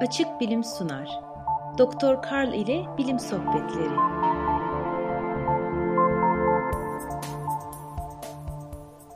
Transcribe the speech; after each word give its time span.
Açık 0.00 0.40
Bilim 0.40 0.64
sunar. 0.64 1.20
Doktor 1.78 2.22
Karl 2.22 2.52
ile 2.52 2.86
Bilim 2.98 3.18
Sohbetleri. 3.18 3.96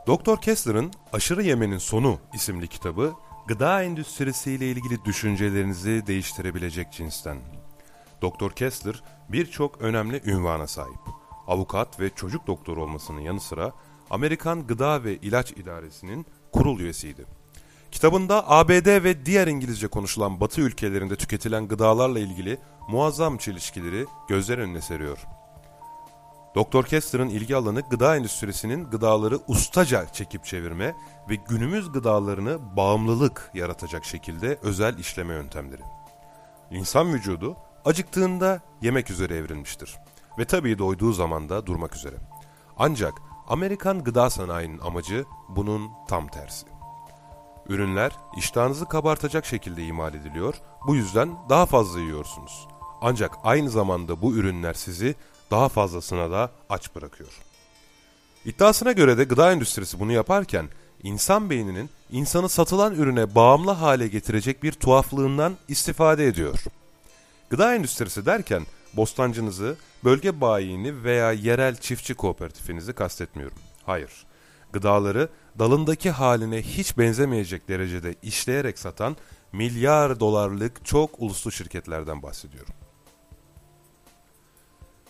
Doktor 0.07 0.41
Kessler'ın 0.41 0.91
Aşırı 1.13 1.43
Yemenin 1.43 1.79
Sonu 1.79 2.19
isimli 2.35 2.69
kitabı 2.69 3.13
gıda 3.47 3.83
endüstrisiyle 3.83 4.71
ilgili 4.71 5.05
düşüncelerinizi 5.05 6.07
değiştirebilecek 6.07 6.93
cinsten. 6.93 7.39
Doktor 8.23 8.51
Kessler 8.51 9.03
birçok 9.29 9.83
önemli 9.83 10.21
ünvana 10.25 10.67
sahip. 10.67 11.01
Avukat 11.46 12.01
ve 12.01 12.11
çocuk 12.11 12.46
doktoru 12.46 12.83
olmasının 12.83 13.21
yanı 13.21 13.41
sıra 13.41 13.73
Amerikan 14.11 14.67
Gıda 14.67 15.05
ve 15.05 15.17
İlaç 15.17 15.53
İdaresi'nin 15.53 16.27
kurul 16.53 16.80
üyesiydi. 16.80 17.41
Kitabında 17.93 18.50
ABD 18.50 19.04
ve 19.04 19.27
diğer 19.27 19.46
İngilizce 19.46 19.88
konuşulan 19.88 20.41
Batı 20.41 20.61
ülkelerinde 20.61 21.16
tüketilen 21.16 21.69
gıdalarla 21.69 22.19
ilgili 22.19 22.59
muazzam 22.88 23.37
çelişkileri 23.37 24.06
gözler 24.28 24.59
önüne 24.59 24.80
seriyor. 24.80 25.19
Doktor 26.55 26.84
Kessler'ın 26.84 27.28
ilgi 27.28 27.56
alanı 27.56 27.80
gıda 27.80 28.16
endüstrisinin 28.16 28.84
gıdaları 28.84 29.38
ustaca 29.48 30.06
çekip 30.12 30.45
çevirme 30.45 30.95
ve 31.30 31.34
günümüz 31.34 31.92
gıdalarını 31.92 32.77
bağımlılık 32.77 33.50
yaratacak 33.55 34.05
şekilde 34.05 34.59
özel 34.62 34.98
işleme 34.98 35.34
yöntemleri. 35.34 35.83
İnsan 36.70 37.14
vücudu 37.14 37.56
acıktığında 37.84 38.61
yemek 38.83 39.11
üzere 39.11 39.36
evrilmiştir 39.36 39.97
ve 40.38 40.45
tabii 40.45 40.78
doyduğu 40.78 41.12
zaman 41.12 41.48
da 41.48 41.66
durmak 41.66 41.97
üzere. 41.97 42.16
Ancak 42.78 43.12
Amerikan 43.48 44.05
gıda 44.05 44.30
sanayinin 44.30 44.78
amacı 44.78 45.24
bunun 45.48 45.91
tam 46.09 46.28
tersi. 46.28 46.72
Ürünler 47.69 48.12
iştahınızı 48.37 48.89
kabartacak 48.89 49.47
şekilde 49.47 49.84
imal 49.84 50.15
ediliyor, 50.15 50.55
bu 50.87 50.95
yüzden 50.95 51.30
daha 51.48 51.66
fazla 51.66 52.01
yiyorsunuz. 52.01 52.69
Ancak 53.01 53.34
aynı 53.45 53.70
zamanda 53.70 54.23
bu 54.23 54.34
ürünler 54.34 54.75
sizi 54.75 55.14
daha 55.50 55.69
fazlasına 55.69 56.31
da 56.31 56.51
aç 56.69 56.95
bırakıyor. 56.95 57.31
İddiasına 58.45 58.92
göre 58.92 59.19
de 59.19 59.25
gıda 59.25 59.53
endüstrisi 59.53 60.01
bunu 60.01 60.12
yaparken 60.12 60.69
insan 61.03 61.51
beyninin 61.51 61.91
insanı 62.11 62.48
satılan 62.48 62.95
ürüne 62.95 63.34
bağımlı 63.34 63.70
hale 63.70 64.08
getirecek 64.08 64.62
bir 64.62 64.73
tuhaflığından 64.73 65.56
istifade 65.69 66.27
ediyor. 66.27 66.64
Gıda 67.51 67.75
endüstrisi 67.75 68.27
derken 68.27 68.67
bostancınızı, 68.92 69.77
bölge 70.05 70.41
bayini 70.41 71.05
veya 71.05 71.33
yerel 71.33 71.77
çiftçi 71.77 72.14
kooperatifinizi 72.14 72.92
kastetmiyorum. 72.92 73.58
Hayır, 73.86 74.11
gıdaları 74.73 75.28
dalındaki 75.59 76.11
haline 76.11 76.62
hiç 76.62 76.98
benzemeyecek 76.98 77.69
derecede 77.69 78.15
işleyerek 78.23 78.79
satan 78.79 79.17
milyar 79.53 80.20
dolarlık 80.20 80.84
çok 80.84 81.11
uluslu 81.19 81.53
şirketlerden 81.53 82.23
bahsediyorum. 82.23 82.75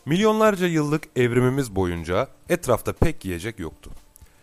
Milyonlarca 0.07 0.67
yıllık 0.67 1.09
evrimimiz 1.17 1.77
boyunca 1.77 2.29
etrafta 2.49 2.93
pek 2.93 3.25
yiyecek 3.25 3.59
yoktu. 3.59 3.91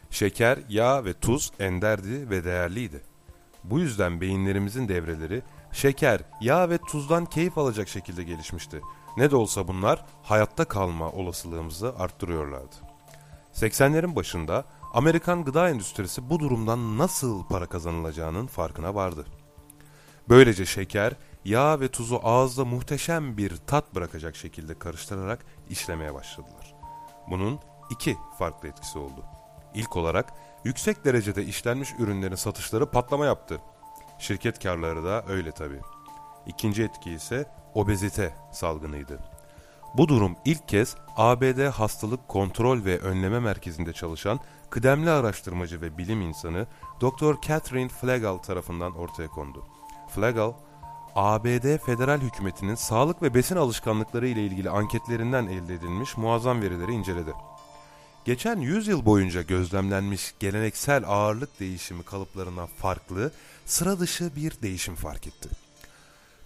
Şeker, 0.09 0.59
yağ 0.69 1.05
ve 1.05 1.13
tuz 1.13 1.51
enderdi 1.59 2.29
ve 2.29 2.43
değerliydi. 2.43 3.01
Bu 3.63 3.79
yüzden 3.79 4.21
beyinlerimizin 4.21 4.87
devreleri 4.87 5.41
şeker, 5.71 6.21
yağ 6.41 6.69
ve 6.69 6.77
tuzdan 6.77 7.25
keyif 7.25 7.57
alacak 7.57 7.87
şekilde 7.87 8.23
gelişmişti. 8.23 8.81
Ne 9.17 9.31
de 9.31 9.35
olsa 9.35 9.67
bunlar 9.67 10.05
hayatta 10.23 10.65
kalma 10.65 11.11
olasılığımızı 11.11 11.95
arttırıyorlardı. 11.97 12.75
80'lerin 13.53 14.15
başında 14.15 14.65
Amerikan 14.93 15.45
gıda 15.45 15.69
endüstrisi 15.69 16.29
bu 16.29 16.39
durumdan 16.39 16.97
nasıl 16.97 17.43
para 17.43 17.65
kazanılacağının 17.65 18.47
farkına 18.47 18.95
vardı. 18.95 19.25
Böylece 20.29 20.65
şeker, 20.65 21.13
yağ 21.45 21.79
ve 21.79 21.87
tuzu 21.87 22.19
ağızda 22.23 22.65
muhteşem 22.65 23.37
bir 23.37 23.55
tat 23.67 23.95
bırakacak 23.95 24.35
şekilde 24.35 24.79
karıştırarak 24.79 25.45
işlemeye 25.69 26.13
başladılar. 26.13 26.75
Bunun 27.29 27.59
iki 27.89 28.17
farklı 28.39 28.69
etkisi 28.69 28.99
oldu. 28.99 29.25
İlk 29.73 29.97
olarak 29.97 30.33
yüksek 30.63 31.05
derecede 31.05 31.45
işlenmiş 31.45 31.89
ürünlerin 31.99 32.35
satışları 32.35 32.91
patlama 32.91 33.25
yaptı. 33.25 33.61
Şirket 34.19 34.63
karları 34.63 35.03
da 35.03 35.25
öyle 35.27 35.51
tabii. 35.51 35.81
İkinci 36.47 36.83
etki 36.83 37.11
ise 37.11 37.51
obezite 37.73 38.33
salgınıydı. 38.51 39.19
Bu 39.93 40.07
durum 40.07 40.35
ilk 40.45 40.67
kez 40.67 40.95
ABD 41.17 41.69
Hastalık 41.69 42.27
Kontrol 42.27 42.85
ve 42.85 42.99
Önleme 42.99 43.39
Merkezi'nde 43.39 43.93
çalışan 43.93 44.39
kıdemli 44.69 45.09
araştırmacı 45.09 45.81
ve 45.81 45.97
bilim 45.97 46.21
insanı 46.21 46.67
Dr. 47.01 47.47
Catherine 47.47 47.89
Flegel 47.89 48.37
tarafından 48.37 48.95
ortaya 48.95 49.27
kondu. 49.27 49.65
Flegel, 50.15 50.53
ABD 51.15 51.77
federal 51.77 52.21
hükümetinin 52.21 52.75
sağlık 52.75 53.21
ve 53.21 53.33
besin 53.33 53.55
alışkanlıkları 53.55 54.27
ile 54.27 54.45
ilgili 54.45 54.69
anketlerinden 54.69 55.45
elde 55.45 55.73
edilmiş 55.73 56.17
muazzam 56.17 56.61
verileri 56.61 56.91
inceledi. 56.91 57.33
Geçen 58.25 58.59
100 58.59 58.87
yıl 58.87 59.05
boyunca 59.05 59.41
gözlemlenmiş 59.41 60.33
geleneksel 60.39 61.03
ağırlık 61.07 61.59
değişimi 61.59 62.03
kalıplarından 62.03 62.67
farklı, 62.67 63.31
sıra 63.65 63.99
dışı 63.99 64.35
bir 64.35 64.61
değişim 64.61 64.95
fark 64.95 65.27
etti. 65.27 65.49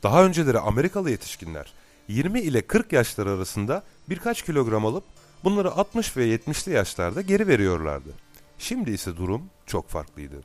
Daha 0.03 0.25
önceleri 0.25 0.59
Amerikalı 0.59 1.09
yetişkinler 1.11 1.73
20 2.07 2.41
ile 2.41 2.61
40 2.61 2.93
yaşları 2.93 3.29
arasında 3.29 3.83
birkaç 4.09 4.41
kilogram 4.41 4.85
alıp 4.85 5.03
bunları 5.43 5.71
60 5.71 6.17
ve 6.17 6.27
70'li 6.27 6.71
yaşlarda 6.73 7.21
geri 7.21 7.47
veriyorlardı. 7.47 8.09
Şimdi 8.57 8.91
ise 8.91 9.17
durum 9.17 9.49
çok 9.65 9.89
farklıydı. 9.89 10.41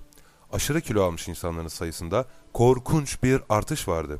Aşırı 0.53 0.81
kilo 0.81 1.03
almış 1.03 1.28
insanların 1.28 1.69
sayısında 1.69 2.25
korkunç 2.53 3.22
bir 3.22 3.42
artış 3.48 3.88
vardı. 3.88 4.19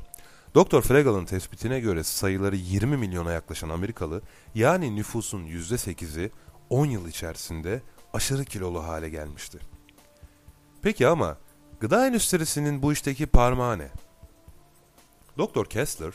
Dr. 0.55 0.81
Fregel'ın 0.81 1.25
tespitine 1.25 1.79
göre 1.79 2.03
sayıları 2.03 2.55
20 2.55 2.97
milyona 2.97 3.31
yaklaşan 3.31 3.69
Amerikalı 3.69 4.21
yani 4.55 4.95
nüfusun 4.95 5.43
%8'i 5.47 6.31
10 6.69 6.85
yıl 6.85 7.07
içerisinde 7.07 7.81
aşırı 8.13 8.45
kilolu 8.45 8.83
hale 8.83 9.09
gelmişti. 9.09 9.59
Peki 10.81 11.07
ama 11.07 11.37
gıda 11.79 12.07
endüstrisinin 12.07 12.81
bu 12.81 12.93
işteki 12.93 13.25
parmağı 13.25 13.79
ne? 13.79 13.89
Dr. 15.37 15.65
Kessler, 15.65 16.13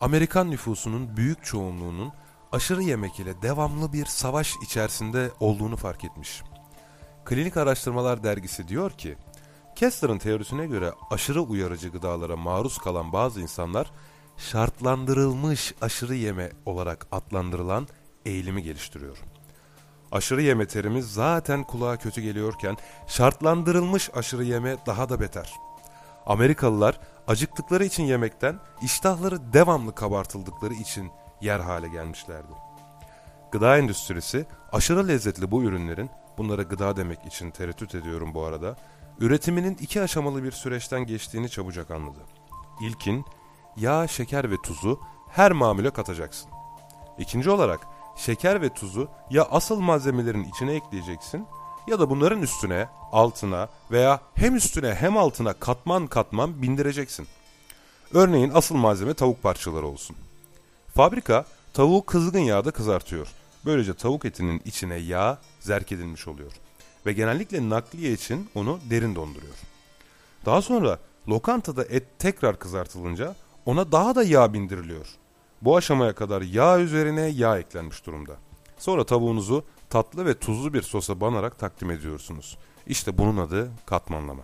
Amerikan 0.00 0.50
nüfusunun 0.50 1.16
büyük 1.16 1.44
çoğunluğunun 1.44 2.12
aşırı 2.54 2.82
yemek 2.82 3.20
ile 3.20 3.42
devamlı 3.42 3.92
bir 3.92 4.06
savaş 4.06 4.54
içerisinde 4.62 5.30
olduğunu 5.40 5.76
fark 5.76 6.04
etmiş. 6.04 6.42
Klinik 7.24 7.56
Araştırmalar 7.56 8.22
Dergisi 8.22 8.68
diyor 8.68 8.90
ki, 8.90 9.16
Kessler'ın 9.76 10.18
teorisine 10.18 10.66
göre 10.66 10.92
aşırı 11.10 11.40
uyarıcı 11.40 11.88
gıdalara 11.88 12.36
maruz 12.36 12.78
kalan 12.78 13.12
bazı 13.12 13.40
insanlar 13.40 13.90
şartlandırılmış 14.36 15.74
aşırı 15.80 16.14
yeme 16.14 16.52
olarak 16.66 17.06
adlandırılan 17.12 17.88
eğilimi 18.24 18.62
geliştiriyor. 18.62 19.18
Aşırı 20.12 20.42
yeme 20.42 20.66
terimi 20.66 21.02
zaten 21.02 21.64
kulağa 21.64 21.96
kötü 21.96 22.20
geliyorken 22.20 22.76
şartlandırılmış 23.06 24.10
aşırı 24.14 24.44
yeme 24.44 24.76
daha 24.86 25.08
da 25.08 25.20
beter. 25.20 25.52
Amerikalılar 26.26 27.00
acıktıkları 27.28 27.84
için 27.84 28.04
yemekten 28.04 28.58
iştahları 28.82 29.52
devamlı 29.52 29.94
kabartıldıkları 29.94 30.74
için 30.74 31.10
yer 31.40 31.60
hale 31.60 31.88
gelmişlerdi. 31.88 32.52
Gıda 33.52 33.78
endüstrisi 33.78 34.46
aşırı 34.72 35.08
lezzetli 35.08 35.50
bu 35.50 35.62
ürünlerin, 35.62 36.10
bunlara 36.38 36.62
gıda 36.62 36.96
demek 36.96 37.26
için 37.26 37.50
tereddüt 37.50 37.94
ediyorum 37.94 38.34
bu 38.34 38.44
arada, 38.44 38.76
üretiminin 39.20 39.76
iki 39.80 40.02
aşamalı 40.02 40.44
bir 40.44 40.52
süreçten 40.52 41.06
geçtiğini 41.06 41.50
çabucak 41.50 41.90
anladı. 41.90 42.20
İlkin, 42.80 43.24
yağ, 43.76 44.08
şeker 44.08 44.50
ve 44.50 44.56
tuzu 44.62 45.00
her 45.28 45.52
mamule 45.52 45.90
katacaksın. 45.90 46.50
İkinci 47.18 47.50
olarak, 47.50 47.80
şeker 48.16 48.62
ve 48.62 48.68
tuzu 48.68 49.08
ya 49.30 49.44
asıl 49.50 49.80
malzemelerin 49.80 50.44
içine 50.44 50.72
ekleyeceksin 50.72 51.46
ya 51.86 51.98
da 51.98 52.10
bunların 52.10 52.42
üstüne, 52.42 52.88
altına 53.12 53.68
veya 53.90 54.20
hem 54.34 54.56
üstüne 54.56 54.94
hem 54.94 55.16
altına 55.16 55.52
katman 55.52 56.06
katman 56.06 56.62
bindireceksin. 56.62 57.26
Örneğin 58.14 58.52
asıl 58.54 58.74
malzeme 58.74 59.14
tavuk 59.14 59.42
parçaları 59.42 59.86
olsun. 59.86 60.16
Fabrika 60.94 61.44
tavuğu 61.72 62.06
kızgın 62.06 62.40
yağda 62.40 62.70
kızartıyor. 62.70 63.28
Böylece 63.64 63.94
tavuk 63.94 64.24
etinin 64.24 64.62
içine 64.64 64.96
yağ 64.96 65.38
zerk 65.60 65.92
edilmiş 65.92 66.28
oluyor. 66.28 66.52
Ve 67.06 67.12
genellikle 67.12 67.70
nakliye 67.70 68.12
için 68.12 68.50
onu 68.54 68.80
derin 68.90 69.14
donduruyor. 69.14 69.54
Daha 70.46 70.62
sonra 70.62 70.98
lokantada 71.28 71.84
et 71.84 72.18
tekrar 72.18 72.58
kızartılınca 72.58 73.34
ona 73.66 73.92
daha 73.92 74.14
da 74.14 74.24
yağ 74.24 74.52
bindiriliyor. 74.52 75.06
Bu 75.62 75.76
aşamaya 75.76 76.14
kadar 76.14 76.42
yağ 76.42 76.80
üzerine 76.80 77.26
yağ 77.26 77.58
eklenmiş 77.58 78.06
durumda. 78.06 78.36
Sonra 78.78 79.06
tavuğunuzu 79.06 79.64
tatlı 79.90 80.26
ve 80.26 80.38
tuzlu 80.38 80.74
bir 80.74 80.82
sosa 80.82 81.20
banarak 81.20 81.58
takdim 81.58 81.90
ediyorsunuz. 81.90 82.58
İşte 82.86 83.18
bunun 83.18 83.36
adı 83.36 83.70
katmanlama. 83.86 84.42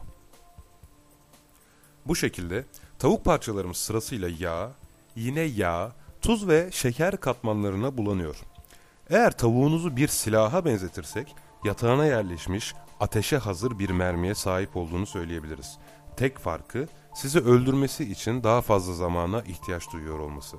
Bu 2.07 2.17
şekilde 2.17 2.65
tavuk 2.99 3.25
parçalarımız 3.25 3.77
sırasıyla 3.77 4.29
yağ, 4.39 4.73
yine 5.17 5.41
yağ, 5.41 5.93
tuz 6.23 6.49
ve 6.49 6.69
şeker 6.73 7.17
katmanlarına 7.17 7.99
bulanıyor. 7.99 8.37
Eğer 9.11 9.39
tavuğunuzu 9.39 9.97
bir 9.97 10.09
silaha 10.09 10.65
benzetirsek 10.65 11.35
yatağına 11.65 12.07
yerleşmiş 12.07 12.75
ateşe 13.01 13.39
hazır 13.39 13.79
bir 13.79 13.91
mermiye 13.91 14.35
sahip 14.35 14.77
olduğunu 14.77 15.07
söyleyebiliriz. 15.07 15.79
Tek 16.17 16.39
farkı 16.39 16.89
sizi 17.15 17.39
öldürmesi 17.39 18.05
için 18.13 18.43
daha 18.43 18.61
fazla 18.61 18.95
zamana 18.95 19.43
ihtiyaç 19.43 19.93
duyuyor 19.93 20.19
olması. 20.19 20.57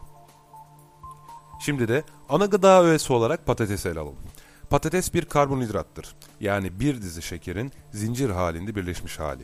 Şimdi 1.59 1.87
de 1.87 2.03
ana 2.29 2.45
gıda 2.45 2.83
öğesi 2.83 3.13
olarak 3.13 3.45
patates 3.45 3.85
ele 3.85 3.99
alalım. 3.99 4.15
Patates 4.69 5.13
bir 5.13 5.25
karbonhidrattır. 5.25 6.15
Yani 6.39 6.79
bir 6.79 7.01
dizi 7.01 7.21
şekerin 7.21 7.71
zincir 7.91 8.29
halinde 8.29 8.75
birleşmiş 8.75 9.19
hali. 9.19 9.43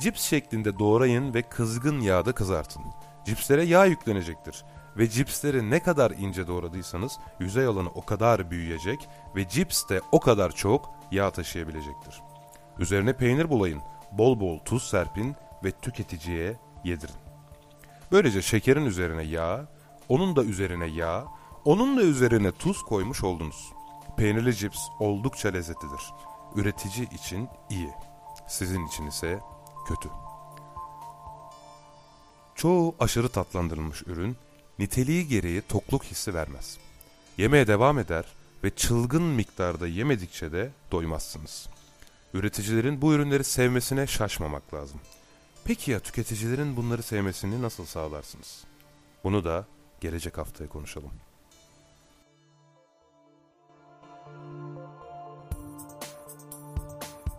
Cips 0.00 0.22
şeklinde 0.22 0.78
doğrayın 0.78 1.34
ve 1.34 1.42
kızgın 1.42 2.00
yağda 2.00 2.32
kızartın. 2.32 2.82
Cipslere 3.26 3.64
yağ 3.64 3.84
yüklenecektir. 3.84 4.64
Ve 4.96 5.10
cipsleri 5.10 5.70
ne 5.70 5.82
kadar 5.82 6.10
ince 6.10 6.46
doğradıysanız 6.46 7.18
yüzey 7.40 7.66
alanı 7.66 7.88
o 7.88 8.04
kadar 8.04 8.50
büyüyecek 8.50 9.08
ve 9.36 9.48
cips 9.48 9.88
de 9.88 10.00
o 10.12 10.20
kadar 10.20 10.52
çok 10.52 10.90
yağ 11.10 11.30
taşıyabilecektir. 11.30 12.22
Üzerine 12.78 13.16
peynir 13.16 13.50
bulayın, 13.50 13.82
bol 14.12 14.40
bol 14.40 14.58
tuz 14.58 14.82
serpin 14.82 15.36
ve 15.64 15.70
tüketiciye 15.70 16.56
yedirin. 16.84 17.14
Böylece 18.12 18.42
şekerin 18.42 18.86
üzerine 18.86 19.22
yağ, 19.22 19.66
onun 20.08 20.36
da 20.36 20.44
üzerine 20.44 20.86
yağ, 20.86 21.24
onun 21.64 21.96
da 21.96 22.02
üzerine 22.02 22.52
tuz 22.52 22.82
koymuş 22.82 23.24
oldunuz. 23.24 23.72
Peynirli 24.16 24.54
cips 24.54 24.80
oldukça 25.00 25.48
lezzetlidir. 25.48 26.12
Üretici 26.54 27.08
için 27.14 27.48
iyi, 27.70 27.90
sizin 28.48 28.86
için 28.86 29.06
ise 29.06 29.40
kötü. 29.88 30.08
Çoğu 32.54 32.94
aşırı 33.00 33.28
tatlandırılmış 33.28 34.02
ürün 34.06 34.36
niteliği 34.78 35.28
gereği 35.28 35.62
tokluk 35.62 36.04
hissi 36.04 36.34
vermez. 36.34 36.78
Yemeye 37.38 37.66
devam 37.66 37.98
eder 37.98 38.24
ve 38.64 38.70
çılgın 38.70 39.22
miktarda 39.22 39.86
yemedikçe 39.86 40.52
de 40.52 40.70
doymazsınız. 40.92 41.68
Üreticilerin 42.34 43.02
bu 43.02 43.12
ürünleri 43.12 43.44
sevmesine 43.44 44.06
şaşmamak 44.06 44.74
lazım. 44.74 45.00
Peki 45.64 45.90
ya 45.90 46.00
tüketicilerin 46.00 46.76
bunları 46.76 47.02
sevmesini 47.02 47.62
nasıl 47.62 47.84
sağlarsınız? 47.84 48.64
Bunu 49.24 49.44
da 49.44 49.66
gelecek 50.00 50.38
haftaya 50.38 50.68
konuşalım. 50.68 51.10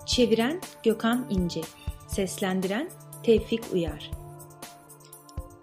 Çeviren 0.05 0.61
Gökhan 0.83 1.27
İnce 1.29 1.61
Seslendiren 2.07 2.89
Tevfik 3.23 3.63
Uyar 3.73 4.11